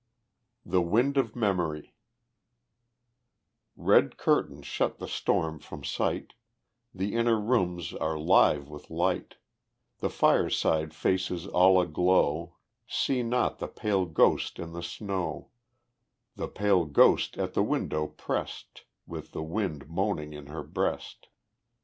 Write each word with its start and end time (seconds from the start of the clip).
The 0.65 0.81
Wind 0.81 1.15
of 1.15 1.35
Memory 1.35 1.93
Red 3.75 4.17
curtains 4.17 4.65
shut 4.65 4.97
the 4.97 5.07
storm 5.07 5.59
from 5.59 5.83
sight, 5.83 6.33
The 6.91 7.13
inner 7.13 7.39
rooms 7.39 7.93
are 7.93 8.17
live 8.17 8.67
with 8.67 8.89
light; 8.89 9.35
The 9.99 10.09
fireside 10.09 10.95
faces 10.95 11.45
all 11.45 11.79
aglow 11.79 12.55
See 12.87 13.21
not 13.21 13.59
the 13.59 13.67
pale 13.67 14.07
ghost 14.07 14.57
in 14.57 14.73
the 14.73 14.81
snow, 14.81 15.49
The 16.35 16.47
pale 16.47 16.85
ghost 16.85 17.37
at 17.37 17.53
the 17.53 17.61
window 17.61 18.07
pressed, 18.07 18.85
With 19.05 19.33
the 19.33 19.43
wind 19.43 19.87
moaning 19.87 20.33
in 20.33 20.47
her 20.47 20.63
breast. 20.63 21.27